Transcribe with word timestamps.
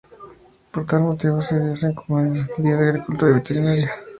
Por 0.71 0.83
tal 0.87 1.01
motivo, 1.01 1.41
ese 1.41 1.59
día, 1.59 1.75
se 1.75 1.93
conmemora 1.93 2.49
el 2.57 2.63
Día 2.63 2.75
de 2.75 2.83
la 2.85 2.89
Agricultura 2.93 3.29
y 3.29 3.35
Veterinaria. 3.35 3.91